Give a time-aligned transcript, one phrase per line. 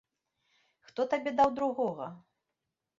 [0.89, 2.13] Хто табе даў другога?